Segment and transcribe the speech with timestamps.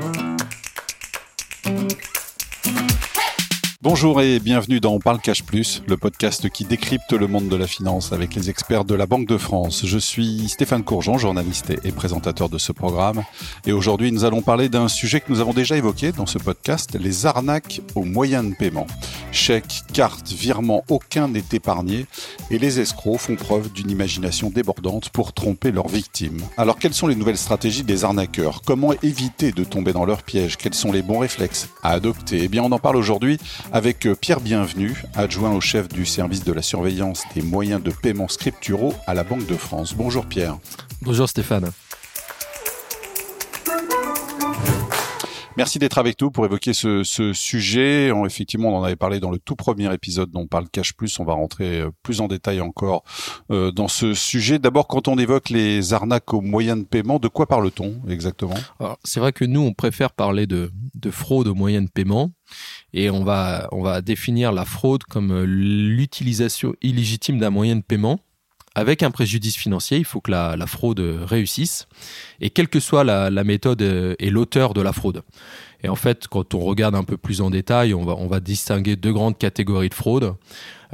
[0.00, 0.33] Bye.
[3.84, 7.56] Bonjour et bienvenue dans On parle Cash Plus, le podcast qui décrypte le monde de
[7.56, 9.82] la finance avec les experts de la Banque de France.
[9.84, 13.24] Je suis Stéphane Courgeon, journaliste et présentateur de ce programme.
[13.66, 16.96] Et aujourd'hui, nous allons parler d'un sujet que nous avons déjà évoqué dans ce podcast,
[16.98, 18.86] les arnaques aux moyens de paiement.
[19.32, 22.06] Chèques, cartes, virements, aucun n'est épargné
[22.50, 26.40] et les escrocs font preuve d'une imagination débordante pour tromper leurs victimes.
[26.56, 28.62] Alors, quelles sont les nouvelles stratégies des arnaqueurs?
[28.64, 32.44] Comment éviter de tomber dans leurs pièges Quels sont les bons réflexes à adopter?
[32.44, 33.38] Eh bien, on en parle aujourd'hui
[33.74, 38.28] avec Pierre Bienvenu, adjoint au chef du service de la surveillance des moyens de paiement
[38.28, 39.94] scripturaux à la Banque de France.
[39.94, 40.58] Bonjour Pierre.
[41.02, 41.72] Bonjour Stéphane.
[45.56, 48.10] Merci d'être avec nous pour évoquer ce, sujet.
[48.26, 51.20] effectivement, on en avait parlé dans le tout premier épisode dont on parle Cash Plus.
[51.20, 53.04] On va rentrer euh, plus en détail encore
[53.52, 54.58] euh, dans ce sujet.
[54.58, 58.56] D'abord, quand on évoque les arnaques aux moyens de paiement, de quoi parle-t-on exactement?
[59.04, 62.32] C'est vrai que nous, on préfère parler de, de fraude aux moyens de paiement
[62.92, 67.82] et on va, on va définir la fraude comme euh, l'utilisation illégitime d'un moyen de
[67.82, 68.18] paiement
[68.74, 69.98] avec un préjudice financier.
[69.98, 71.86] Il faut que la, fraude réussisse
[72.40, 75.22] et quelle que soit la, méthode euh, et l'auteur de la fraude.
[75.82, 78.40] Et en fait, quand on regarde un peu plus en détail, on va, on va
[78.40, 80.34] distinguer deux grandes catégories de fraude.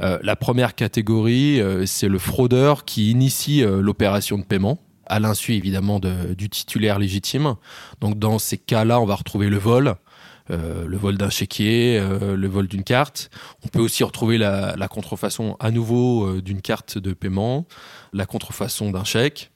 [0.01, 4.79] Euh, la première catégorie, c'est le fraudeur qui initie l'opération de paiement
[5.11, 7.55] à l'insu évidemment du titulaire légitime.
[7.99, 9.95] Donc dans ces cas-là, on va retrouver le vol,
[10.49, 13.29] euh, le vol d'un chéquier, euh, le vol d'une carte.
[13.63, 17.67] On peut aussi retrouver la, contrefaçon à nouveau euh, d'une carte de paiement,
[18.13, 19.51] la contrefaçon d'un chèque,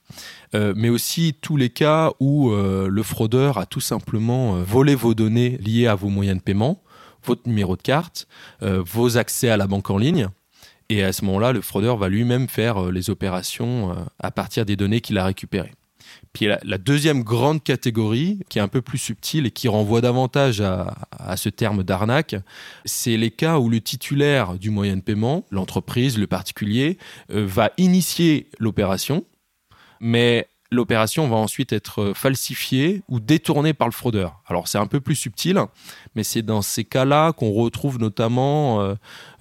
[0.53, 5.87] mais aussi tous les cas où le fraudeur a tout simplement volé vos données liées
[5.87, 6.81] à vos moyens de paiement,
[7.25, 8.25] votre numéro de carte,
[8.61, 10.29] vos accès à la banque en ligne.
[10.87, 15.01] Et à ce moment-là, le fraudeur va lui-même faire les opérations à partir des données
[15.01, 15.73] qu'il a récupérées.
[16.35, 20.59] Puis la, deuxième grande catégorie, qui est un peu plus subtile et qui renvoie davantage
[20.59, 22.35] à, ce terme d'arnaque,
[22.83, 26.97] c'est les cas où le titulaire du moyen de paiement, l'entreprise, le particulier,
[27.31, 29.23] euh, va initier l'opération,
[30.01, 34.41] mais l'opération va ensuite être falsifiée ou détournée par le fraudeur.
[34.47, 35.57] Alors c'est un peu plus subtil,
[36.15, 38.95] mais c'est dans ces cas-là qu'on retrouve notamment euh,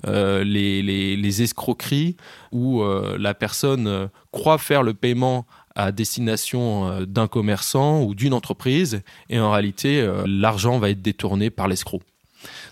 [0.06, 2.16] euh, les, escroqueries
[2.52, 2.84] où
[3.18, 9.38] la personne croit faire le paiement à destination euh, d'un commerçant ou d'une entreprise et
[9.38, 12.02] en réalité euh, l'argent va être détourné par l'escroc.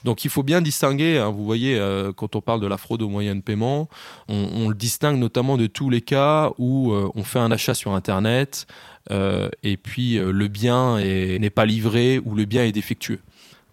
[0.04, 3.02] Donc il faut bien distinguer, hein, vous voyez, euh, quand on parle de la fraude
[3.02, 3.88] aux moyens de paiement,
[4.28, 8.66] on, le distingue notamment de tous les cas où on fait un achat sur Internet
[9.10, 13.20] et puis le bien n'est pas livré ou le bien est défectueux.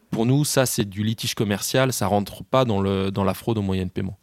[0.10, 3.64] Pour nous, ça c'est du litige commercial, ça rentre pas dans, dans la fraude aux
[3.64, 4.18] moyens de paiement.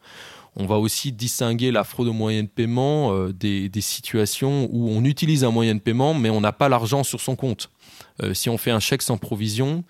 [0.57, 5.05] On va aussi distinguer la fraude au moyen de paiement euh, des, situations où on
[5.05, 7.71] utilise un moyen de paiement mais on n'a pas l'argent sur son compte.
[8.23, 9.85] Euh, si on fait un chèque sans provision,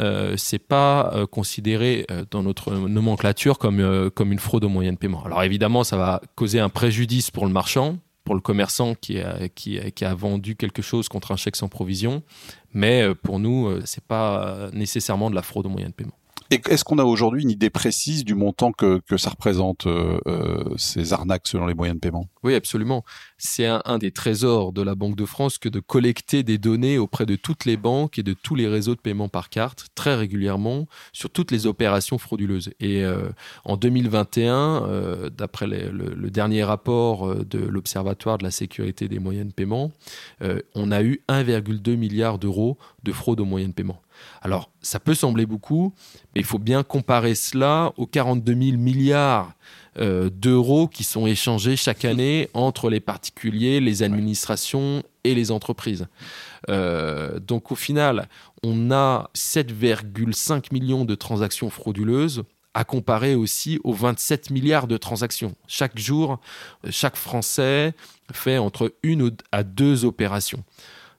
[0.00, 4.98] euh, c'est pas euh, considéré dans notre nomenclature comme, comme une fraude au moyen de
[4.98, 5.24] paiement.
[5.24, 9.48] Alors évidemment, ça va causer un préjudice pour le marchand, pour le commerçant qui a,
[9.48, 12.22] qui, a vendu quelque chose contre un chèque sans provision,
[12.72, 16.16] mais pour nous, c'est pas nécessairement de la fraude au moyen de paiement.
[16.52, 20.64] Est-ce qu'on a aujourd'hui une idée précise du montant que, que ça représente euh, euh,
[20.76, 22.28] ces arnaques selon les moyens de paiement?
[22.42, 23.04] Oui, absolument.
[23.38, 27.24] C'est un, des trésors de la Banque de France que de collecter des données auprès
[27.24, 30.86] de toutes les banques et de tous les réseaux de paiement par carte très régulièrement
[31.14, 32.70] sur toutes les opérations frauduleuses.
[32.80, 33.30] Et euh,
[33.64, 39.46] en 2021, euh, d'après le, le, dernier rapport de l'Observatoire de la sécurité des moyens
[39.46, 39.90] de paiement,
[40.74, 44.00] on a eu 1,2 milliard d'euros de fraude aux moyens de paiement.
[44.42, 45.94] Alors, ça peut sembler beaucoup,
[46.34, 49.54] mais il faut bien comparer cela aux 42 000 milliards
[49.98, 56.06] euh, d'euros qui sont échangés chaque année entre les particuliers, les administrations et les entreprises.
[56.70, 58.28] Euh, donc au final,
[58.62, 62.42] on a 7,5 millions de transactions frauduleuses
[62.74, 65.54] à comparer aussi aux 27 milliards de transactions.
[65.68, 66.40] Chaque jour,
[66.88, 67.92] chaque Français
[68.32, 70.64] fait entre une à deux opérations.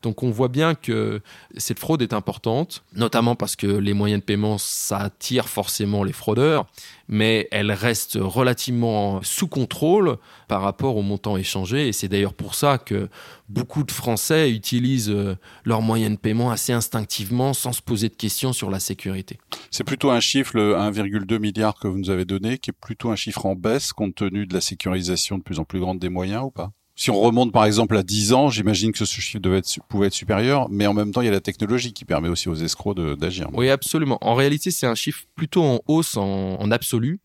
[0.04, 1.22] Donc on voit bien que
[1.58, 6.12] cette fraude est importante, notamment parce que les moyens de paiement, ça attire forcément les
[6.12, 6.68] fraudeurs,
[7.08, 10.18] mais elle reste relativement sous contrôle
[10.50, 11.88] par rapport au montant échangé.
[11.88, 13.10] Et c'est d'ailleurs pour ça que
[13.48, 18.16] beaucoup de Français utilisent euh, leurs moyens de paiement assez instinctivement, sans se poser de
[18.16, 19.40] questions sur la sécurité.
[19.72, 23.10] C'est plutôt un chiffre, le 1,2 milliard que vous nous avez donné, qui est plutôt
[23.10, 26.10] un chiffre en baisse compte tenu de la sécurisation de plus en plus grande des
[26.10, 26.72] moyens ou pas?
[26.96, 29.40] Si on remonte par exemple à 10 ans, j'imagine que ce chiffre
[29.88, 32.50] pouvait être supérieur, mais en même temps, il y a la technologie qui permet aussi
[32.50, 33.50] aux escrocs d'agir.
[33.54, 34.20] Oui, absolument.
[34.22, 37.20] En réalité, c'est un chiffre plutôt en hausse en, en, absolu,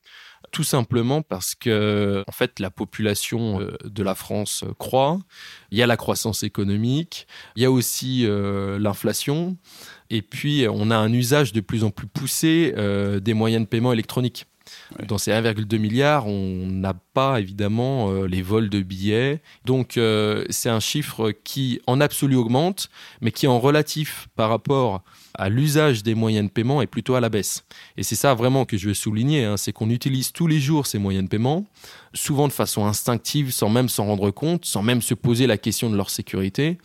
[0.53, 5.19] tout simplement parce que en fait, la population euh, de la France croît.
[5.71, 7.27] Il y a la croissance économique,
[7.57, 9.59] il y a aussi euh, l'inflation.
[10.09, 13.69] Et puis, on a un usage de plus en plus poussé euh, des moyens de
[13.69, 14.47] paiement électroniques.
[15.07, 19.41] Dans ces 1,2 milliards, on n'a pas évidemment euh, les vols de billets.
[19.65, 25.03] Donc euh, c'est un chiffre qui en absolu augmente, mais qui en relatif par rapport
[25.35, 27.65] à l'usage des moyens de paiement est plutôt à la baisse.
[27.97, 30.87] Et c'est ça vraiment que je veux souligner, hein, c'est qu'on utilise tous les jours
[30.87, 31.65] ces moyens de paiement,
[32.15, 35.91] souvent de façon instinctive, sans même s'en rendre compte, sans même se poser la question
[35.91, 36.79] de leur sécurité.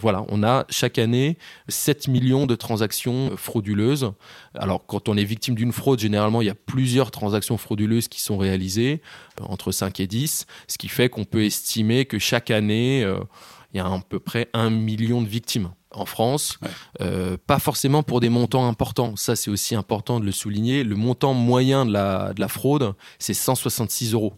[0.00, 1.38] Voilà, on a chaque année
[1.68, 4.12] 7 millions de transactions frauduleuses.
[4.54, 8.20] Alors, quand on est victime d'une fraude, généralement, il y a plusieurs transactions frauduleuses qui
[8.20, 9.00] sont réalisées,
[9.40, 13.18] euh, entre 5 et 10, ce qui fait qu'on peut estimer que chaque année, euh,
[13.72, 16.58] il y a à peu près 1 million de victimes en France,
[17.00, 19.16] euh, pas forcément pour des montants importants.
[19.16, 20.84] Ça, c'est aussi important de le souligner.
[20.84, 24.34] Le montant moyen de la, de la fraude, c'est 166 euros.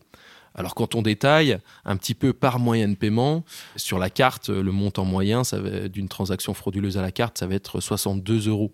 [0.54, 3.44] Alors quand on détaille un petit peu par moyen de paiement,
[3.76, 5.42] sur la carte, le montant moyen
[5.92, 8.72] d'une transaction frauduleuse à la carte, ça va être 62 euros.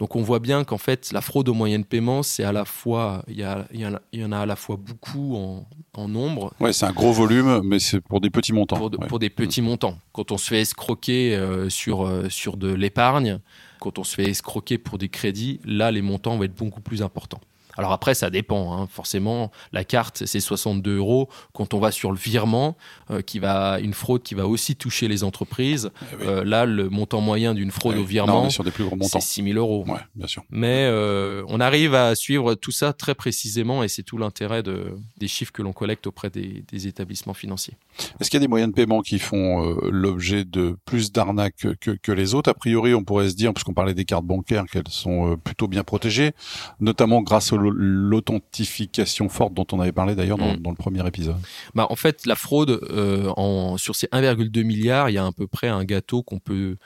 [0.00, 2.64] Donc on voit bien qu'en fait, la fraude au moyen de paiement, c'est à la
[2.64, 6.54] fois, il y, en a à la fois beaucoup en, nombre.
[6.58, 8.88] Ouais, c'est un gros volume, mais c'est pour des petits montants.
[8.88, 9.98] Pour, des petits montants.
[10.12, 13.40] Quand on se fait escroquer euh, sur, euh, sur de l'épargne,
[13.78, 17.02] quand on se fait escroquer pour des crédits, là, les montants vont être beaucoup plus
[17.02, 17.40] importants.
[17.80, 18.74] Alors après, ça dépend.
[18.74, 18.86] Hein.
[18.90, 21.30] Forcément, la carte, c'est 62 euros.
[21.54, 22.76] Quand on va sur le virement,
[23.10, 26.90] euh, qui va une fraude qui va aussi toucher les entreprises, eh euh, là, le
[26.90, 29.86] montant moyen d'une fraude eh au virement, c'est 6 000 euros.
[30.14, 30.44] bien sûr.
[30.50, 34.98] Mais euh, on arrive à suivre tout ça très précisément et c'est tout l'intérêt de,
[35.16, 37.78] des chiffres que l'on collecte auprès des, établissements financiers.
[38.20, 41.92] Est-ce qu'il y a des moyens de paiement qui font l'objet de plus d'arnaques que,
[41.92, 42.50] que, les autres?
[42.50, 45.82] A priori, on pourrait se dire, puisqu'on parlait des cartes bancaires, qu'elles sont plutôt bien
[45.82, 46.32] protégées,
[46.78, 50.62] notamment grâce au l'authentification forte dont on avait parlé d'ailleurs dans, mm.
[50.64, 51.36] le premier épisode
[51.74, 55.32] bah, En fait, la fraude, euh, en, sur ces 1,2 milliards, il y a à
[55.32, 56.76] peu près un gâteau qu'on peut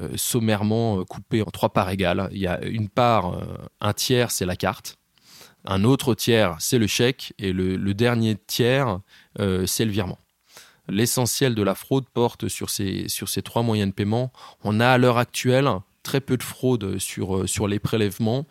[0.00, 2.28] euh, sommairement euh, couper en trois parts égales.
[2.32, 3.40] Il y a une part,
[3.80, 4.96] un tiers, c'est la carte.
[5.64, 7.32] Un autre tiers, c'est le chèque.
[7.38, 9.00] Et le, dernier tiers,
[9.66, 10.18] c'est le virement.
[10.88, 14.32] L'essentiel de la fraude porte sur ces, sur ces trois moyens de paiement.
[14.62, 15.68] On a à l'heure actuelle
[16.04, 18.46] très peu de fraude sur, sur les prélèvements.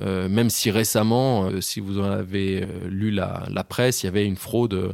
[0.00, 4.08] Euh, même si récemment, euh, si vous en avez euh, lu la, presse, il y
[4.08, 4.92] avait une fraude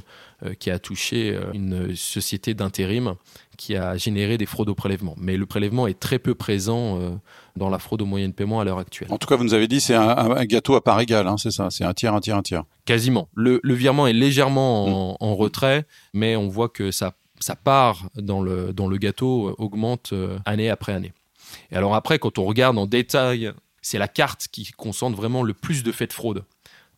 [0.58, 3.14] qui a touché une société d'intérim
[3.56, 5.14] qui a généré des fraudes au prélèvement.
[5.16, 7.18] Mais le prélèvement est très peu présent
[7.56, 9.08] dans la fraude aux moyens de paiement à l'heure actuelle.
[9.10, 11.50] En tout cas, vous nous avez dit c'est un, gâteau à part égale, hein, c'est
[11.50, 12.64] ça, c'est un tiers, un tiers, un tiers.
[12.84, 13.30] Quasiment.
[13.34, 17.14] Le, virement est légèrement en, retrait, mais on voit que sa,
[17.64, 20.12] part dans le, dans le gâteau augmente
[20.44, 21.14] année après année.
[21.70, 23.54] Et alors après, quand on regarde en détail
[23.86, 26.44] c'est la carte qui concentre vraiment le plus de faits de fraude.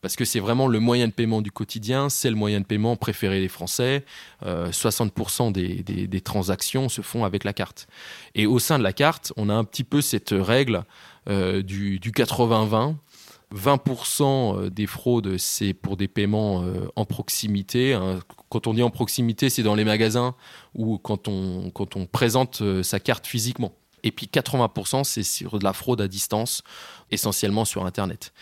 [0.00, 2.96] Parce que c'est vraiment le moyen de paiement du quotidien, c'est le moyen de paiement
[2.96, 4.06] préféré des Français.
[4.43, 7.88] 60% euh, des, transactions se font avec la carte.
[8.35, 10.85] Et au sein de la carte, on a un petit peu cette règle
[11.29, 12.94] euh, du, 80-20.
[13.55, 17.93] 20% des fraudes, c'est pour des paiements euh, en proximité.
[17.93, 18.20] Hein.
[18.49, 20.34] Quand on dit en proximité, c'est dans les magasins
[20.75, 23.75] ou quand on, quand on présente sa carte physiquement.
[24.03, 26.62] Et puis 80%, c'est sur de la fraude à distance,
[27.11, 28.33] essentiellement sur Internet.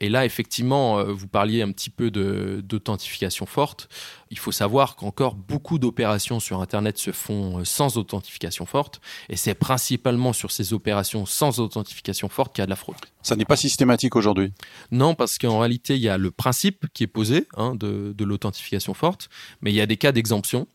[0.00, 3.88] Et là, effectivement, euh, vous parliez un petit peu d'authentification forte.
[4.30, 9.00] Il faut savoir qu'encore beaucoup d'opérations sur Internet se font euh, sans authentification forte.
[9.28, 12.96] Et c'est principalement sur ces opérations sans authentification forte qu'il y a de la fraude.
[13.22, 14.52] Ça n'est pas systématique aujourd'hui?
[14.90, 18.94] Non, parce qu'en réalité, il y a le principe qui est posé hein, de, l'authentification
[18.94, 19.28] forte,
[19.60, 20.66] mais il y a des cas d'exemption.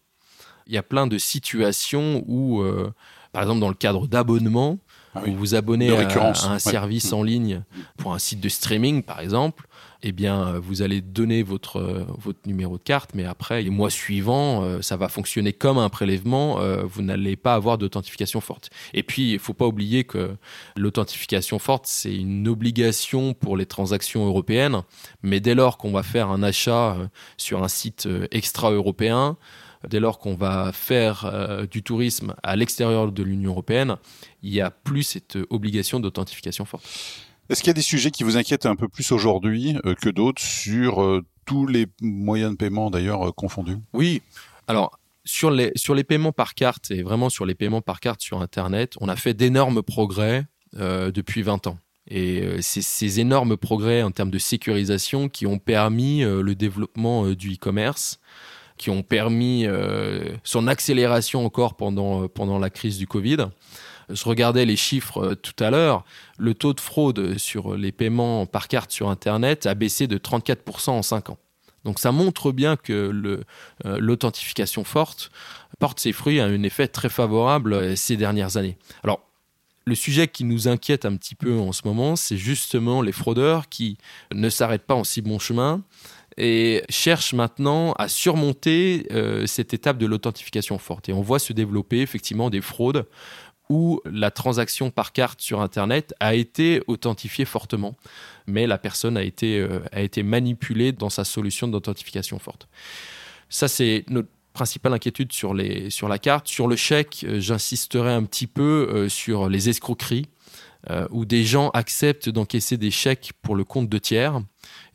[0.67, 2.61] Il y a plein de situations où...
[2.61, 2.91] Euh,
[3.31, 4.77] par exemple, dans le cadre d'abonnement,
[5.15, 7.63] ah vous vous abonnez à, un service en ligne
[7.97, 9.67] pour un site de streaming, par exemple,
[10.03, 13.91] eh bien, vous allez donner votre, euh, votre numéro de carte, mais après, les mois
[13.91, 16.59] suivants, euh, ça va fonctionner comme un prélèvement.
[16.59, 18.71] Euh, vous n'allez pas avoir d'authentification forte.
[18.93, 20.35] Et puis, il ne faut pas oublier que
[20.75, 24.81] l'authentification forte, c'est une obligation pour les transactions européennes.
[25.21, 26.97] Mais dès lors qu'on va faire un achat
[27.37, 29.37] sur un site extra-européen,
[29.87, 33.97] dès lors qu'on va faire euh, du tourisme à l'extérieur de l'Union européenne,
[34.43, 36.85] il n'y a plus cette obligation d'authentification forte.
[37.49, 40.09] Est-ce qu'il y a des sujets qui vous inquiètent un peu plus aujourd'hui euh, que
[40.09, 43.77] d'autres sur euh, tous les moyens de paiement d'ailleurs confondus?
[43.93, 44.21] Oui.
[44.67, 48.21] Alors, sur les, sur les paiements par carte et vraiment sur les paiements par carte
[48.21, 51.77] sur Internet, on a fait d'énormes progrès depuis 20 ans.
[52.07, 57.55] Et c'est ces énormes progrès en termes de sécurisation qui ont permis le développement du
[57.55, 58.21] e-commerce,
[58.81, 63.37] qui ont permis euh, son accélération encore pendant, euh, pendant la crise du Covid.
[64.09, 66.03] Je regardais les chiffres euh, tout à l'heure.
[66.39, 70.89] Le taux de fraude sur les paiements par carte sur Internet a baissé de 34%
[70.89, 71.37] en 5 ans.
[71.85, 73.11] Donc ça montre bien que
[73.83, 75.31] l'authentification forte
[75.79, 78.77] porte ses fruits à un effet très favorable ces dernières années.
[79.03, 79.21] Alors,
[79.85, 83.67] le sujet qui nous inquiète un petit peu en ce moment, c'est justement les fraudeurs
[83.67, 83.97] qui
[84.31, 85.81] ne s'arrêtent pas en si bon chemin
[86.37, 91.09] et cherchent maintenant à surmonter euh, cette étape de l'authentification forte.
[91.09, 93.05] Et on voit se développer effectivement des fraudes
[93.69, 97.95] où la transaction par carte sur Internet a été authentifiée fortement,
[98.45, 102.67] mais la personne a été, euh, a été manipulée dans sa solution d'authentification forte.
[103.49, 106.47] Ça, c'est notre principale inquiétude sur, les, sur la carte.
[106.47, 110.27] Sur le chèque, euh, j'insisterai un petit peu sur les escroqueries,
[111.11, 114.41] où des gens acceptent d'encaisser des chèques pour le compte de tiers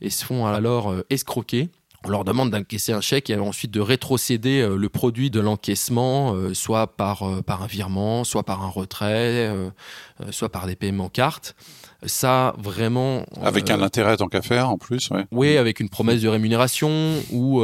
[0.01, 1.69] et se font alors escroquer
[2.07, 6.33] on leur demande d'encaisser un chèque et ensuite de rétrocéder euh, le produit de l'encaissement,
[6.33, 9.51] euh, soit par, euh, par un virement, soit par un retrait,
[10.31, 11.55] soit par des paiements cartes.
[12.05, 13.25] Ça, vraiment.
[13.41, 15.25] Avec un intérêt tant qu'à faire, en plus, ouais.
[15.31, 17.61] Oui, avec une promesse de rémunération où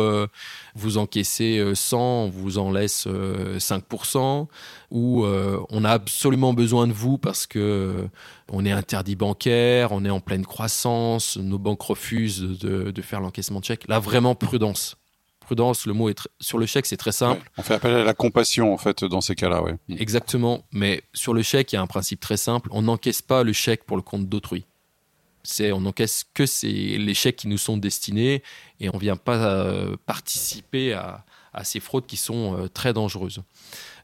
[0.76, 4.48] vous encaissez 100, on vous en laisse 5%,
[4.92, 8.08] où on a absolument besoin de vous parce que
[8.52, 13.22] on est interdit bancaire, on est en pleine croissance, nos banques refusent de, de faire
[13.22, 13.88] l'encaissement de chèque.
[13.88, 14.98] Là, vraiment prudence
[15.44, 17.50] prudence, le mot est sur le chèque, c'est très simple.
[17.58, 19.74] on fait appel à la compassion en fait dans ces cas-là, ouais.
[19.88, 19.96] Mm.
[20.00, 23.44] Exactement, mais sur le chèque, il y a un principe très simple, on n'encaisse pas
[23.44, 24.66] le chèque pour le compte d'autrui.
[25.44, 28.44] C'est on n'encaisse que les chèques qui nous sont destinés
[28.80, 31.26] et on vient pas euh, participer à,
[31.64, 33.42] ces fraudes qui sont euh, très dangereuses.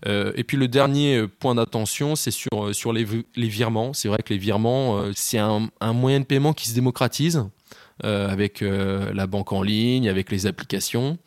[0.05, 3.05] Euh, et puis le dernier point d'attention, c'est sur, sur les,
[3.35, 3.93] virements.
[3.93, 7.45] C'est vrai que les virements, c'est un, un, moyen de paiement qui se démocratise.
[8.05, 11.17] Euh, avec euh, la banque en ligne, avec les applications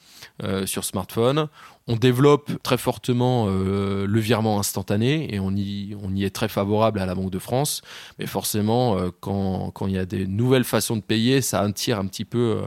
[0.42, 1.48] euh, sur smartphone.
[1.86, 7.16] On développe très fortement le virement instantané et on y, est très favorable à la
[7.16, 7.82] Banque de France.
[8.20, 12.24] Mais forcément, quand, il y a des nouvelles façons de payer, ça attire un petit
[12.24, 12.62] peu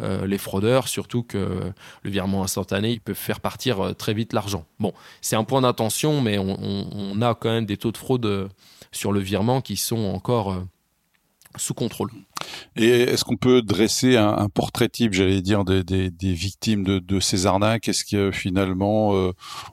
[0.00, 1.60] les fraudeurs, surtout que
[2.04, 4.64] le virement instantané, il peut faire partir très vite l'argent.
[4.80, 8.48] Bon, c'est un point d'attention, mais on, a quand même des taux de fraude
[8.92, 10.64] sur le virement qui sont encore
[11.56, 12.10] sous contrôle.
[12.76, 17.88] Et est-ce qu'on peut dresser un, portrait type, j'allais dire, des, victimes de, ces arnaques?
[17.88, 19.32] Est-ce que finalement, euh,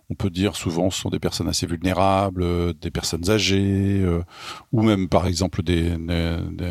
[0.10, 4.24] on peut dire souvent ce sont des personnes assez vulnérables, euh, des personnes âgées, euh,
[4.72, 5.96] ou même par exemple des,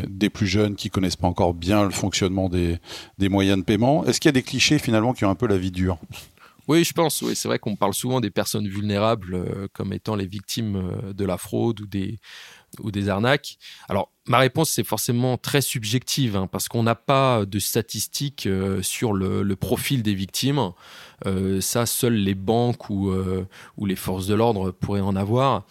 [0.09, 2.79] des, plus jeunes qui connaissent pas encore bien le fonctionnement des,
[3.19, 4.05] moyens de paiement?
[4.05, 5.97] Est-ce qu'il y a des clichés finalement qui ont un peu la vie dure?
[6.67, 7.21] Oui, je pense.
[7.21, 11.37] Oui, c'est vrai qu'on parle souvent des personnes vulnérables comme étant les victimes de la
[11.37, 11.81] fraude
[12.79, 13.57] ou des arnaques.
[13.89, 18.81] Alors, ma réponse, c'est forcément très subjective, hein, parce qu'on n'a pas de statistiques euh,
[18.81, 20.71] sur le, profil des victimes.
[21.25, 23.45] Euh, ça, seules les banques euh,
[23.77, 25.65] ou les forces de l'ordre pourraient en avoir.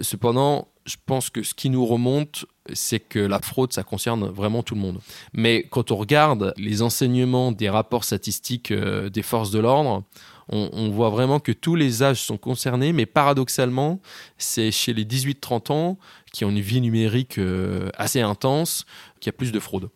[0.00, 4.62] cependant, je pense que ce qui nous remonte, c'est que la fraude, ça concerne vraiment
[4.62, 5.00] tout le monde.
[5.32, 10.04] Mais quand on regarde les enseignements des rapports statistiques des forces de l'ordre,
[10.48, 14.00] on, voit vraiment que tous les âges sont concernés, mais paradoxalement,
[14.38, 15.98] c'est chez les 18-30 ans
[16.32, 18.84] qui ont une vie numérique euh, assez intense
[19.18, 19.88] qu'il y a plus de fraude.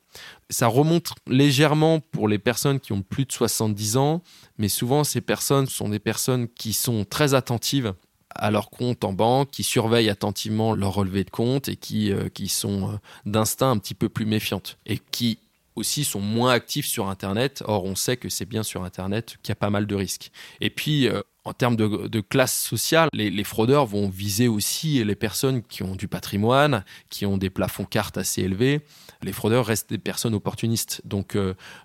[0.48, 4.22] Ça remonte légèrement pour les personnes qui ont plus de 70 ans,
[4.58, 7.94] mais souvent ces personnes sont des personnes qui sont très attentives
[8.34, 12.28] à leur compte en banque, qui surveillent attentivement leur relevé de compte et qui, euh,
[12.28, 12.96] qui sont euh,
[13.26, 15.38] d'instinct un petit peu plus méfiantes et qui
[15.76, 17.62] aussi sont moins actifs sur Internet.
[17.66, 20.30] Or, on sait que c'est bien sur Internet qu'il y a pas mal de risques.
[20.60, 25.62] Et puis, euh, en termes de, classe sociale, les, fraudeurs vont viser aussi les personnes
[25.62, 28.82] qui ont du patrimoine, qui ont des plafonds cartes assez élevés.
[29.22, 31.00] Les fraudeurs restent des personnes opportunistes.
[31.06, 31.38] Donc,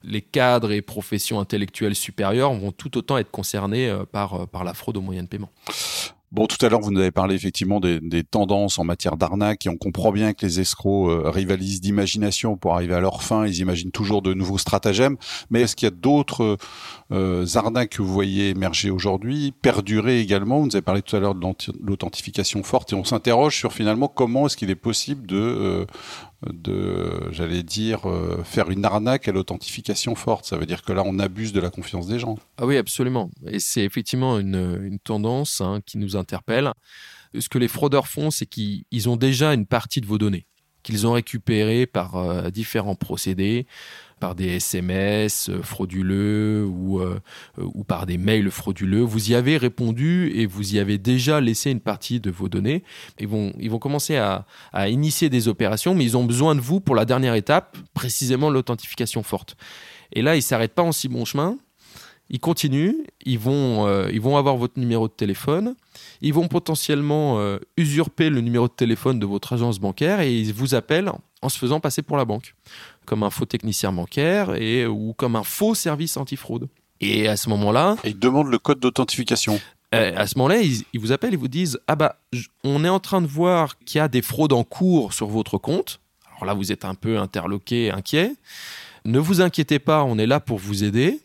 [0.03, 4.97] les cadres et professions intellectuelles supérieures vont tout autant être concernés par, par la fraude
[4.97, 5.51] aux moyens de paiement.
[6.35, 9.69] Bon, tout à l'heure, vous nous avez parlé effectivement des, tendances en matière d'arnaque et
[9.69, 13.47] on comprend bien que les escrocs euh, rivalisent d'imagination pour arriver à leur fin.
[13.47, 15.15] Ils imaginent toujours de nouveaux stratagèmes.
[15.49, 16.57] Mais est-ce qu'il y a d'autres
[17.13, 20.59] euh, arnaques que vous voyez émerger aujourd'hui, perdurer également?
[20.59, 21.47] Vous nous avez parlé tout à l'heure de
[21.81, 25.85] l'authentification forte et on s'interroge sur finalement comment est-ce qu'il est possible de, euh,
[26.53, 30.45] de, j'allais dire, euh, faire une arnaque à l'authentification forte.
[30.45, 32.37] Ça veut dire que là, on abuse de la confiance des gens.
[32.57, 33.29] Ah oui, absolument.
[33.47, 36.71] Et c'est effectivement une, une tendance hein, qui nous interpelle.
[37.37, 40.45] Ce que les fraudeurs font, c'est qu'ils ont déjà une partie de vos données
[40.85, 43.65] qu'ils ont récupérées par euh, différents procédés
[44.19, 47.19] par des SMS euh, frauduleux ou, euh,
[47.57, 49.01] ou par des mails frauduleux.
[49.01, 52.83] Vous y avez répondu et vous y avez déjà laissé une partie de vos données.
[53.19, 56.61] Ils vont, ils vont commencer à, à initier des opérations, mais ils ont besoin de
[56.61, 59.57] vous pour la dernière étape, précisément l'authentification forte.
[60.13, 61.57] Et là, ils ne s'arrêtent pas en si bon chemin.
[62.29, 65.75] Ils continuent, ils vont, euh, ils vont avoir votre numéro de téléphone,
[66.21, 67.39] ils vont potentiellement
[67.77, 71.57] usurper le numéro de téléphone de votre agence bancaire et ils vous appellent en se
[71.57, 72.55] faisant passer pour la banque
[73.05, 76.67] comme un faux technicien bancaire et ou comme un faux service antifraude.
[77.01, 79.59] Et à ce moment-là, et il demande le code d'authentification.
[79.91, 82.19] à ce moment-là, ils, vous appellent et vous disent Ah bah,
[82.63, 85.57] on est en train de voir qu'il y a des fraudes en cours sur votre
[85.57, 85.99] compte.
[86.35, 88.33] Alors là, vous êtes un peu interloqué, inquiet.
[89.05, 91.19] Ne vous inquiétez pas, on est là pour vous aider.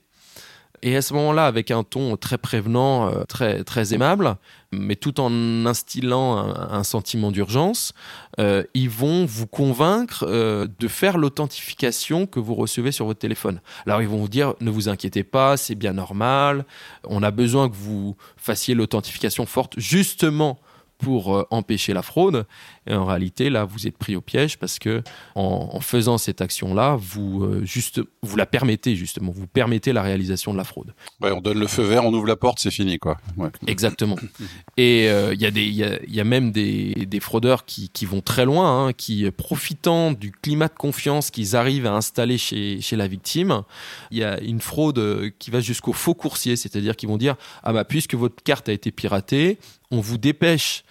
[0.83, 4.37] Et à ce moment-là, avec un ton très prévenant, euh, très, très aimable,
[4.73, 7.93] mais tout en instillant un, sentiment d'urgence,
[8.39, 13.61] euh, ils vont vous convaincre euh, de faire l'authentification que vous recevez sur votre téléphone.
[13.87, 16.65] Alors ils vont vous dire, ne vous inquiétez pas, c'est bien normal,
[17.05, 20.59] on a besoin que vous fassiez l'authentification forte justement
[20.99, 22.47] pour empêcher la fraude.
[22.87, 25.03] Et en réalité, là, vous êtes pris au piège parce que
[25.35, 30.53] en, faisant cette action-là, vous euh, juste, vous la permettez justement, vous permettez la réalisation
[30.53, 30.95] de la fraude.
[31.21, 33.19] Ouais, on donne le feu vert, on ouvre la porte, c'est fini, quoi.
[33.67, 34.17] Exactement.
[34.77, 38.07] Et euh, il y a des, il y a, même des, des fraudeurs qui, qui,
[38.07, 42.81] vont très loin, hein, qui profitant du climat de confiance qu'ils arrivent à installer chez,
[42.81, 43.63] chez la victime,
[44.11, 47.73] il y a une fraude qui va jusqu'au faux coursier, c'est-à-dire qu'ils vont dire ah
[47.73, 49.59] bah puisque votre carte a été piratée,
[49.91, 50.85] on vous dépêche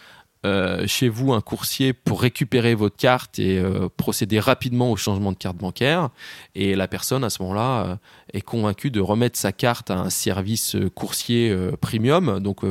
[0.46, 5.34] euh, chez vous un coursier pour récupérer votre carte et euh, procéder rapidement au changement
[5.34, 6.12] de carte bancaire.
[6.55, 7.96] Et la personne, à ce moment-là, euh,
[8.31, 12.39] est convaincue de remettre sa carte à un service coursier premium.
[12.39, 12.62] Donc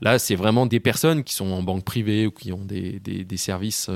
[0.00, 3.00] là, c'est vraiment des personnes qui sont en banque privée ou qui ont des,
[3.36, 3.88] services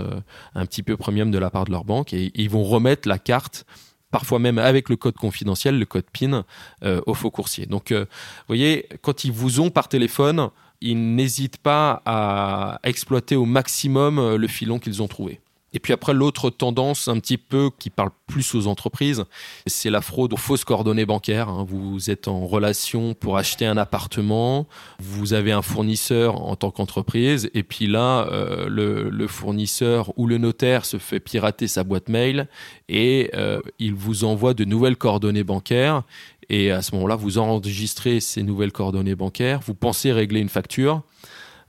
[0.55, 3.19] un petit peu premium de la part de leur banque et, ils vont remettre la
[3.19, 3.64] carte
[4.11, 6.45] parfois même avec le code confidentiel, le code PIN,
[6.83, 7.67] au faux coursier.
[7.67, 8.07] Donc, vous
[8.47, 14.37] voyez, quand ils vous ont par téléphone, ils n'hésitent pas à exploiter au maximum euh,
[14.37, 15.40] le filon qu'ils ont trouvé.
[15.73, 19.25] Et puis après, l'autre tendance un petit peu qui parle plus aux entreprises,
[19.67, 21.49] c'est la fraude aux fausses coordonnées bancaires.
[21.49, 21.67] Hein.
[21.69, 24.67] Vous êtes en relation pour acheter un appartement,
[24.99, 30.39] vous avez un fournisseur en tant qu'entreprise, et puis là, euh, le, fournisseur ou le
[30.39, 32.49] notaire se fait pirater sa boîte mail
[32.89, 36.03] et euh, il vous envoie de nouvelles coordonnées bancaires.
[36.49, 41.03] Et à ce moment-là, vous enregistrez ces nouvelles coordonnées bancaires, vous pensez régler une facture,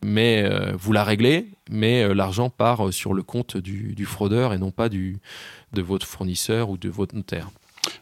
[0.04, 4.54] mais euh, vous la réglez, mais euh, l'argent part euh, sur le compte du, fraudeur
[4.54, 5.20] et non pas du,
[5.74, 7.50] de votre fournisseur ou de votre notaire.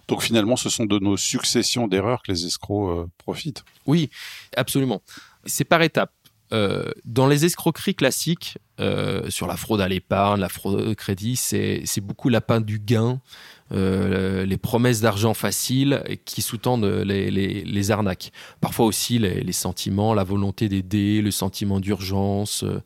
[0.07, 3.63] Donc finalement, ce sont de nos successions d'erreurs que les escrocs profitent.
[3.85, 4.09] Oui,
[4.57, 5.01] absolument.
[5.45, 6.11] C'est par étapes.
[6.51, 8.57] dans les escroqueries classiques,
[9.29, 13.21] sur la fraude à l'épargne, la fraude au crédit, c'est beaucoup lapin du gain.
[13.71, 18.31] Euh, les promesses d'argent facile qui sous-tendent les, arnaques.
[18.61, 22.81] Parfois aussi les, sentiments, la volonté d'aider, le sentiment d'urgence, euh,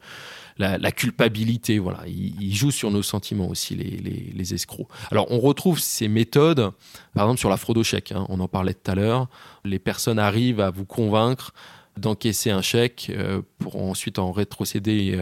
[0.58, 1.80] la, culpabilité.
[1.80, 4.88] Voilà, ils, jouent sur nos sentiments aussi, les, escrocs.
[5.12, 6.72] Alors on retrouve ces méthodes,
[7.14, 8.12] par exemple sur la fraude au chèque.
[8.12, 9.28] Hein, on en parlait tout à l'heure.
[9.64, 11.54] Les personnes arrivent à vous convaincre
[11.98, 15.20] d'encaisser un chèque euh, pour ensuite en rétrocéder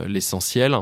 [0.00, 0.76] l'essentiel.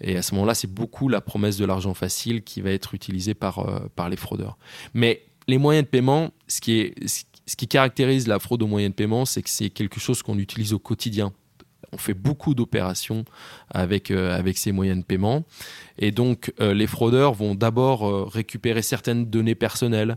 [0.00, 3.34] Et à ce moment-là, c'est beaucoup la promesse de l'argent facile qui va être utilisée
[3.34, 4.56] par, euh, par les fraudeurs.
[4.94, 8.92] Mais les moyens de paiement, ce qui, est, ce qui caractérise la fraude aux moyens
[8.92, 11.32] de paiement, c'est que c'est quelque chose qu'on utilise au quotidien.
[11.92, 13.24] On fait beaucoup d'opérations
[13.68, 15.44] avec, euh, avec ces moyens de paiement.
[15.98, 20.16] Et donc, euh, les fraudeurs vont d'abord récupérer certaines données personnelles.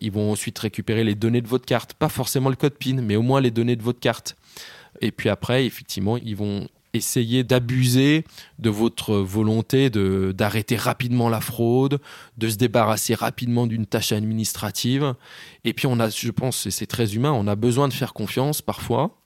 [0.00, 1.94] Ils vont ensuite récupérer les données de votre carte.
[1.94, 4.36] Pas forcément le code PIN, mais au moins les données de votre carte.
[5.00, 8.24] Et puis après, effectivement, ils vont essayer d'abuser
[8.58, 12.00] de votre volonté d'arrêter rapidement la fraude,
[12.38, 15.14] de se débarrasser rapidement d'une tâche administrative.
[15.64, 18.12] Et puis on a, je pense, et c'est très humain, on a besoin de faire
[18.12, 19.18] confiance parfois.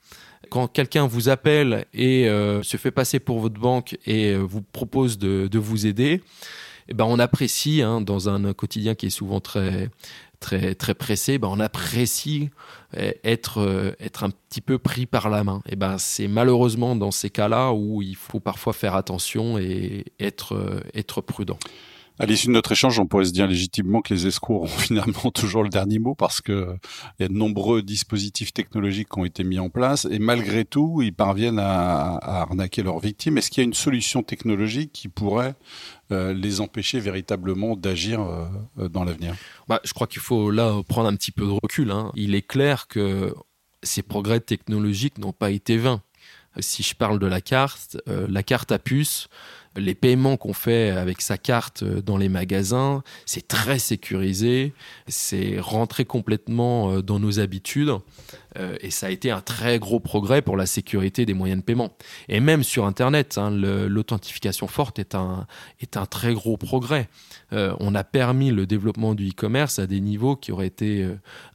[0.50, 4.62] Quand quelqu'un vous appelle et euh, se fait passer pour votre banque et euh, vous
[4.62, 6.22] propose de, de vous aider,
[6.88, 9.90] eh ben on apprécie hein, dans un quotidien qui est souvent très
[10.40, 12.50] très très pressé, ben on apprécie
[12.96, 15.62] eh, être euh, être un petit peu pris par la main.
[15.68, 20.54] Et ben c'est malheureusement dans ces cas-là où il faut parfois faire attention et être
[20.54, 21.58] euh, être prudent.
[22.20, 25.30] À l'issue de notre échange, on pourrait se dire légitimement que les escrocs ont finalement
[25.30, 26.76] toujours le dernier mot parce que
[27.18, 30.66] il y a de nombreux dispositifs technologiques qui ont été mis en place et malgré
[30.66, 33.38] tout, ils parviennent à, à arnaquer leurs victimes.
[33.38, 35.54] Est-ce qu'il y a une solution technologique qui pourrait
[36.12, 39.34] euh, les empêcher véritablement d'agir euh, dans l'avenir?
[39.66, 41.90] Bah, Je crois qu'il faut là prendre un petit peu de recul.
[41.90, 42.12] Hein.
[42.16, 43.34] Il est clair que
[43.82, 46.02] ces progrès technologiques n'ont pas été vains.
[46.58, 49.28] Si je parle de la carte, euh, la carte à puce,
[49.76, 54.72] les paiements qu'on fait avec sa carte euh, dans les magasins, c'est très sécurisé,
[55.06, 57.92] c'est rentré complètement euh, dans nos habitudes
[58.58, 61.64] euh, et ça a été un très gros progrès pour la sécurité des moyens de
[61.64, 61.96] paiement.
[62.28, 65.46] Et même sur Internet, hein, l'authentification forte est un,
[65.80, 67.08] est un très gros progrès.
[67.52, 71.06] on a permis le développement du e-commerce à des niveaux qui auraient été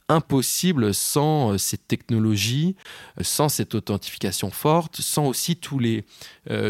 [0.08, 2.76] impossibles sans cette technologie,
[3.20, 6.04] sans cette authentification forte, sans aussi tous les,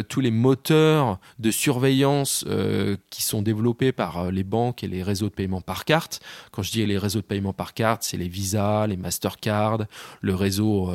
[0.09, 5.03] tous les moteurs de surveillance euh, qui sont développés par euh, les banques et les
[5.03, 6.21] réseaux de paiement par carte.
[6.51, 9.79] Quand je dis les réseaux de paiement par carte, c'est les Visa, les Mastercard,
[10.21, 10.93] le réseau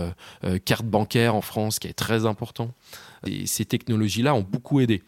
[0.66, 2.74] carte bancaire en France qui est très important.
[3.46, 5.04] Ces technologies-là ont beaucoup aidé.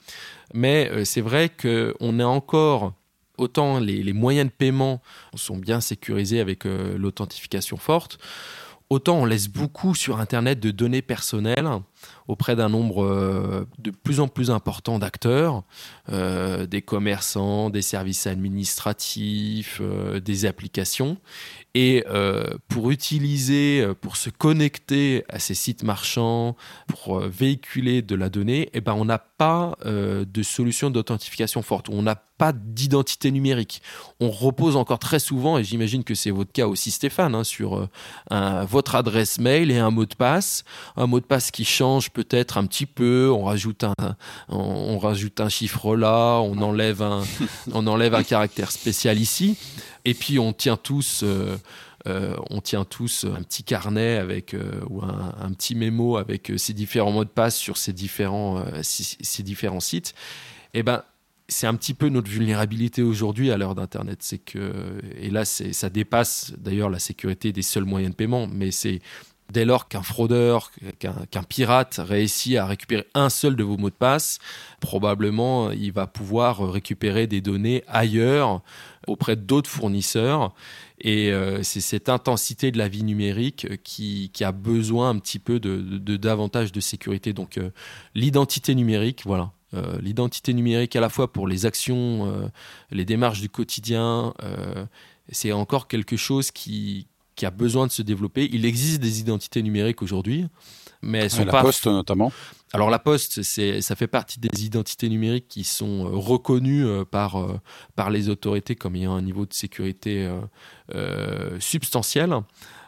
[0.54, 2.94] Mais c'est vrai qu'on est encore
[3.38, 5.02] autant les, moyens de paiement
[5.36, 8.18] sont bien sécurisés avec l'authentification forte,
[8.90, 11.68] autant on laisse beaucoup sur Internet de données personnelles
[12.28, 15.64] auprès d'un nombre euh, de plus en plus important d'acteurs,
[16.10, 21.18] euh, des commerçants, des services administratifs, euh, des applications.
[21.76, 22.06] Et
[22.68, 28.80] pour utiliser, pour se connecter à ces sites marchands, pour véhiculer de la donnée, eh
[28.80, 31.90] ben, on n'a pas de solution d'authentification forte.
[31.90, 33.82] On n'a pas d'identité numérique.
[34.20, 37.90] On repose encore très souvent, et j'imagine que c'est votre cas aussi Stéphane, hein, sur
[38.30, 42.58] votre adresse mail et un mot de passe, un mot de passe qui change peut-être
[42.58, 43.94] un petit peu, on rajoute un,
[44.50, 47.24] on, rajoute un chiffre là, on enlève un,
[47.74, 49.58] on enlève un caractère spécial ici,
[50.06, 51.22] et puis on tient tous.
[51.24, 51.58] Euh,
[52.06, 56.74] euh, on tient tous un petit carnet avec euh, ou un, petit mémo avec ces
[56.74, 60.14] différents mots de passe sur ces différents, ces différents sites.
[60.74, 61.04] Et eh ben,
[61.48, 64.20] c'est un petit peu notre vulnérabilité aujourd'hui à l'heure d'Internet.
[64.22, 64.74] C'est que,
[65.18, 69.02] et là, ça dépasse d'ailleurs la sécurité des seuls moyens de paiement, mais c'est
[69.54, 73.96] Dès lors qu'un fraudeur, qu'un pirate réussit à récupérer un seul de vos mots de
[73.96, 74.40] passe,
[74.80, 78.64] probablement il va pouvoir récupérer des données ailleurs
[79.06, 80.56] auprès d'autres fournisseurs.
[81.00, 85.60] Et euh, c'est cette intensité de la vie numérique qui, a besoin un petit peu
[85.60, 87.34] de, davantage de sécurité.
[87.34, 87.70] Donc euh,
[88.16, 89.52] l'identité numérique, voilà.
[89.76, 92.50] Euh, l'identité numérique à la fois pour les actions,
[92.90, 94.34] les démarches du quotidien,
[95.32, 98.50] c'est encore quelque chose qui, qui a besoin de se développer.
[98.52, 100.48] Il existe des identités numériques aujourd'hui,
[101.02, 101.58] mais elles sont la pas.
[101.58, 102.32] La Poste notamment.
[102.74, 107.36] Alors la Poste, ça fait partie des identités numériques qui sont euh, reconnues euh, par
[107.36, 107.60] euh,
[107.96, 110.28] par les autorités comme ayant un niveau de sécurité
[111.60, 112.36] substantiel,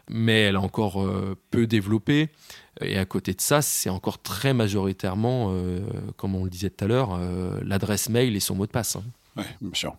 [0.09, 1.05] mais elle est encore
[1.51, 2.29] peu développée.
[2.81, 5.55] Et à côté de ça, c'est encore très majoritairement,
[6.17, 7.19] comme on le disait tout à l'heure,
[7.63, 8.97] l'adresse mail et son mot de passe.
[9.37, 9.97] Oui, bien sûr.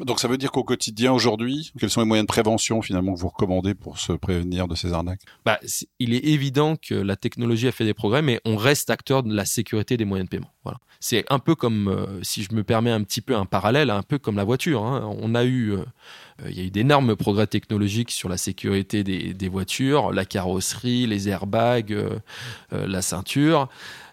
[0.00, 3.18] Donc ça veut dire qu'au quotidien aujourd'hui, quels sont les moyens de prévention finalement que
[3.18, 5.22] vous recommandez pour se prévenir de ces arnaques?
[5.44, 5.58] Bah,
[5.98, 9.34] Il est évident que la technologie a fait des progrès, mais on reste acteur de
[9.34, 10.52] la sécurité des moyens de paiement.
[10.62, 10.78] Voilà.
[11.00, 14.02] C'est un peu comme, euh, si je me permets un petit peu un parallèle, un
[14.02, 14.84] peu comme la voiture.
[14.84, 15.16] Hein.
[15.20, 15.84] On a eu, euh,
[16.48, 21.28] il y a eu d'énormes progrès technologiques sur la sécurité des, voitures, la carrosserie, les
[21.28, 22.18] airbags, euh,
[22.70, 23.68] la ceinture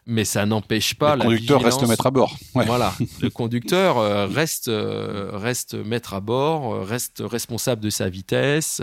[0.08, 2.36] mais ça n'empêche pas le conducteur reste maître à bord.
[2.54, 8.10] Voilà, le conducteur euh, reste euh, reste maître à bord, euh, reste responsable de sa
[8.10, 8.82] vitesse,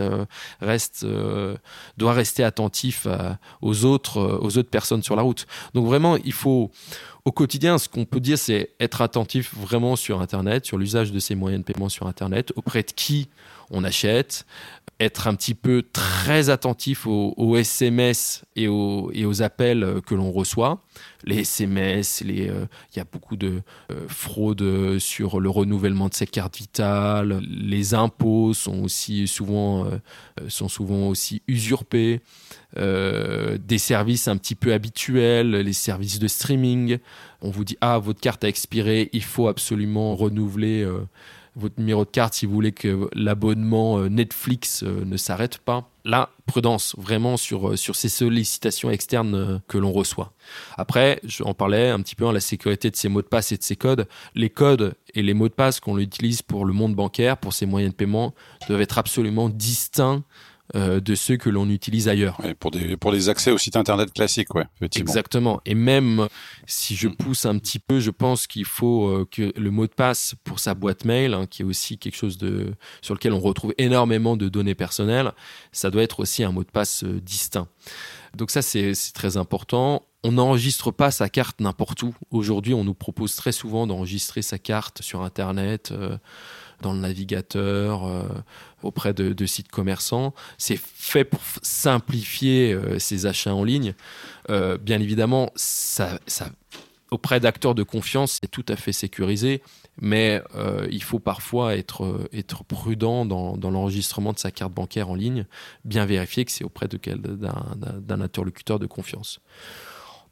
[0.60, 1.06] reste
[1.96, 3.06] doit rester attentif
[3.60, 5.46] aux autres aux autres personnes sur la route.
[5.74, 6.70] Donc vraiment, il faut
[7.24, 11.20] au quotidien, ce qu'on peut dire, c'est être attentif vraiment sur Internet, sur l'usage de
[11.20, 13.28] ces moyens de paiement sur Internet, auprès de qui
[13.70, 14.44] on achète,
[15.00, 20.82] être un petit peu très attentif aux, SMS et aux, appels euh, que l'on reçoit.
[21.24, 26.26] Les SMS, euh, il y a beaucoup de euh, fraudes sur le renouvellement de ses
[26.26, 27.40] cartes vitales.
[27.48, 29.86] Les impôts sont aussi souvent,
[30.48, 32.20] sont souvent aussi usurpés.
[32.76, 36.98] des services un petit peu habituels, les services de streaming.
[37.40, 40.86] On vous dit ah votre carte a expiré, il faut absolument renouveler
[41.54, 45.88] votre numéro de carte si vous voulez que l'abonnement euh, Netflix euh, ne s'arrête pas.
[46.04, 50.32] Là, prudence vraiment sur, euh, sur ces sollicitations externes que l'on reçoit.
[50.78, 53.56] Après, j'en parlais un petit peu, hein, la sécurité de ces mots de passe et
[53.56, 54.08] de ces codes.
[54.34, 57.66] Les codes et les mots de passe qu'on utilise pour le monde bancaire, pour ces
[57.66, 58.34] moyens de paiement,
[58.68, 60.24] doivent être absolument distincts
[60.74, 62.40] euh, de ceux que l'on utilise ailleurs.
[62.58, 65.10] pour, des, pour les accès au site internet classique, ouais, effectivement.
[65.10, 65.60] Exactement.
[65.66, 66.28] Et même
[66.66, 69.92] si je pousse un petit peu, je pense qu'il faut euh, que le mot de
[69.92, 73.40] passe pour sa boîte mail, hein, qui est aussi quelque chose de, sur lequel on
[73.40, 75.32] retrouve énormément de données personnelles,
[75.72, 77.68] ça doit être aussi un mot de passe euh, distinct.
[78.34, 80.02] Donc ça, c'est très important.
[80.24, 82.14] On n'enregistre pas sa carte n'importe où.
[82.30, 85.92] Aujourd'hui, on nous propose très souvent d'enregistrer sa carte sur Internet
[86.82, 88.24] dans le navigateur, euh,
[88.82, 90.34] auprès de, sites commerçants.
[90.58, 93.94] C'est fait pour simplifier euh, ces achats en ligne.
[94.50, 95.50] Euh, bien évidemment,
[97.10, 99.62] auprès d'acteurs de confiance, c'est tout à fait sécurisé,
[100.00, 100.42] mais
[100.90, 102.28] il faut parfois être,
[102.66, 105.46] prudent dans, l'enregistrement de sa carte bancaire en ligne,
[105.84, 109.40] bien vérifier que c'est auprès d'un interlocuteur de confiance.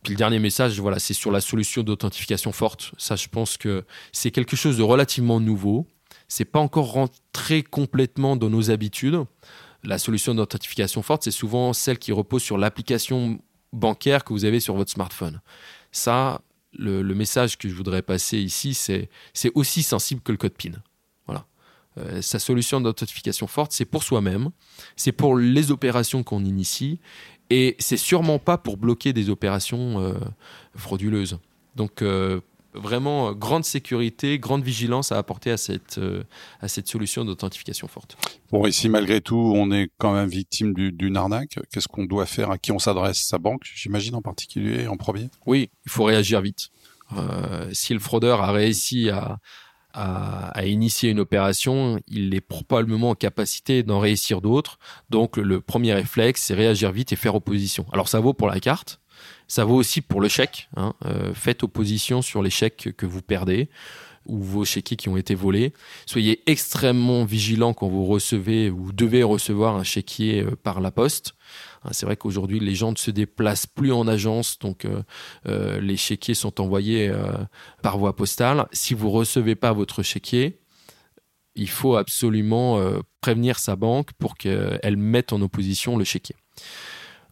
[0.02, 2.92] Puis le dernier message, voilà, c'est sur la solution d'authentification forte.
[2.96, 5.86] Ça, je pense que c'est quelque chose de relativement nouveau
[6.30, 9.18] c'est pas encore rentré complètement dans nos habitudes.
[9.82, 13.40] La solution d'authentification forte, c'est souvent celle qui repose sur l'application
[13.72, 15.40] bancaire que vous avez sur votre smartphone.
[15.90, 16.40] Ça,
[16.72, 19.10] le, message que je voudrais passer ici, c'est
[19.54, 20.72] aussi sensible que le code PIN.
[21.26, 21.46] Voilà.
[22.22, 24.50] sa solution d'authentification forte, c'est pour soi-même,
[24.94, 27.00] c'est pour les opérations qu'on initie,
[27.50, 30.14] et c'est sûrement pas pour bloquer des opérations
[30.76, 31.38] frauduleuses.
[31.74, 32.04] Donc
[32.74, 36.22] vraiment euh, grande sécurité, grande vigilance à apporter à cette, euh,
[36.60, 38.16] à cette solution d'authentification forte.
[38.50, 42.26] Bon, et si malgré tout on est quand même victime d'une arnaque, qu'est-ce qu'on doit
[42.26, 43.18] faire À qui on s'adresse?
[43.18, 45.28] Sa banque, j'imagine en particulier, en premier?
[45.46, 46.70] Oui, il faut réagir vite.
[47.16, 49.38] Euh, si le fraudeur a réussi à,
[49.92, 54.78] à, à, initier une opération, il est probablement en capacité d'en réussir d'autres.
[55.10, 57.86] Donc le premier réflexe, c'est réagir vite et faire opposition.
[57.92, 58.99] Alors ça vaut pour la carte,
[59.50, 60.68] ça vaut aussi pour le chèque.
[60.76, 60.94] Hein.
[61.04, 63.68] Euh, faites opposition sur les chèques que vous perdez
[64.24, 65.72] ou vos chéquiers qui ont été volés.
[66.06, 71.34] Soyez extrêmement vigilant quand vous recevez ou devez recevoir un chéquier euh, par la poste.
[71.82, 75.96] Hein, c'est vrai qu'aujourd'hui, les gens ne se déplacent plus en agence, donc euh, les
[75.96, 77.12] chéquiers sont envoyés
[77.82, 78.68] par voie postale.
[78.70, 80.60] Si vous recevez pas votre chéquier,
[81.56, 82.80] il faut absolument
[83.20, 86.36] prévenir sa banque pour qu'elle mette en opposition le chéquier.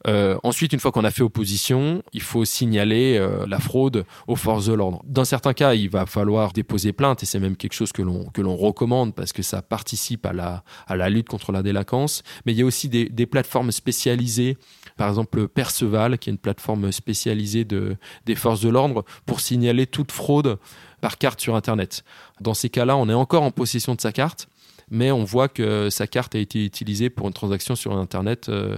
[0.07, 4.37] Euh, ensuite, une fois qu'on a fait opposition, il faut signaler euh, la fraude aux
[4.37, 5.03] forces de l'ordre.
[5.05, 8.57] Dans certains cas, il va falloir déposer plainte et c'est même quelque chose que l'on
[8.57, 12.23] recommande parce que ça participe à la lutte contre la délinquance.
[12.47, 14.57] Mais il y a aussi des, plateformes spécialisées,
[14.97, 19.87] par exemple Perceval, qui est une plateforme spécialisée de des forces de l'ordre pour signaler
[19.87, 20.59] toute fraude
[21.01, 22.05] par carte sur Internet.
[22.41, 24.49] Dans ces cas-là, on est encore en possession de sa carte
[24.91, 28.77] mais on voit que sa carte a été utilisée pour une transaction sur Internet euh,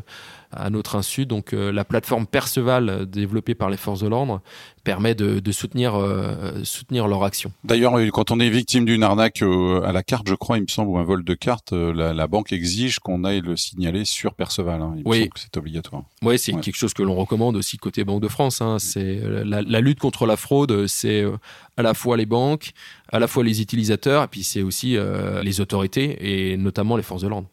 [0.52, 1.26] à notre insu.
[1.26, 4.40] Donc euh, la plateforme Perceval euh, développée par les forces de l'ordre
[4.82, 5.92] permet de, soutenir,
[6.64, 7.52] soutenir leur action.
[7.64, 10.88] D'ailleurs, quand on est victime d'une arnaque à la carte, je crois, il me semble,
[10.88, 14.80] ou un vol de carte, la, banque exige qu'on aille le signaler sur Perceval.
[14.80, 14.94] Hein.
[14.96, 15.28] Il oui.
[15.28, 16.04] que c'est obligatoire.
[16.22, 18.62] Oui, c'est quelque chose que l'on recommande aussi côté Banque de France.
[18.62, 18.78] Hein.
[18.78, 21.26] C'est la, la, lutte contre la fraude, c'est
[21.76, 22.72] à la fois les banques,
[23.12, 24.96] à la fois les utilisateurs, et puis c'est aussi
[25.42, 27.48] les autorités et notamment les forces de l'ordre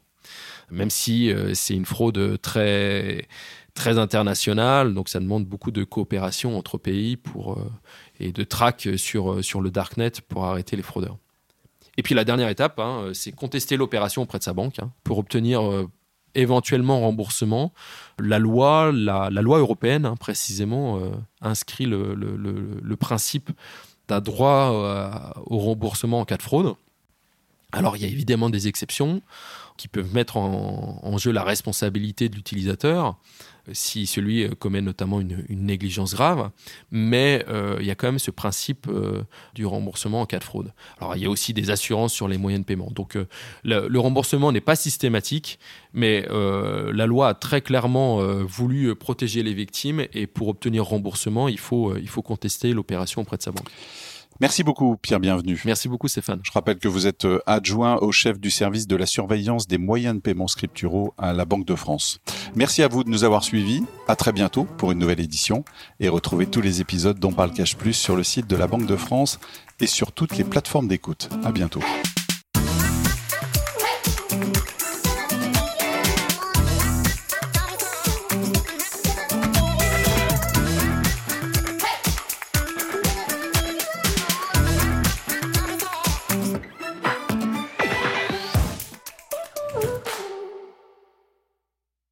[0.72, 3.28] même si euh, c'est une fraude très
[3.74, 7.72] très internationale, donc ça demande beaucoup de coopération entre pays pour euh,
[8.20, 11.18] et de track sur euh, sur le darknet pour arrêter les fraudeurs.
[11.98, 15.18] Et puis la dernière étape, hein, c'est contester l'opération auprès de sa banque hein, pour
[15.18, 15.62] obtenir
[16.36, 17.74] éventuellement remboursement.
[18.20, 21.02] La loi, la, loi européenne hein, précisément,
[21.42, 23.50] inscrit le, le, principe
[24.08, 26.76] d'un droit au remboursement en cas de fraude.
[27.72, 29.24] Alors il y a évidemment des exceptions
[29.78, 33.18] qui peuvent mettre en, jeu la responsabilité de l'utilisateur
[33.68, 36.50] euh, si celui euh, commet notamment une, négligence grave,
[36.92, 38.90] mais euh, il y a quand même ce principe
[39.54, 40.74] du remboursement en cas de fraude.
[41.00, 42.90] Alors il y a aussi des assurances sur les moyens de paiement.
[42.92, 43.18] Donc
[43.64, 45.60] le, remboursement n'est pas systématique,
[45.94, 51.60] mais la loi a très clairement voulu protéger les victimes et pour obtenir remboursement, il
[51.60, 53.70] faut, il faut contester l'opération auprès de sa banque.
[54.40, 55.62] Merci beaucoup, Pierre Bienvenu.
[55.66, 56.40] Merci beaucoup, Stéphane.
[56.44, 59.78] Je rappelle que vous êtes euh, adjoint au chef du service de la surveillance des
[59.78, 62.20] moyens de paiement scripturaux à la Banque de France.
[62.56, 63.84] Merci à vous de nous avoir suivis.
[64.08, 65.64] À très bientôt pour une nouvelle édition
[66.00, 68.86] et retrouvez tous les épisodes dont parle Cash Plus sur le site de la Banque
[68.86, 69.40] de France
[69.80, 71.30] et sur toutes les plateformes d'écoute.
[71.44, 71.82] À bientôt.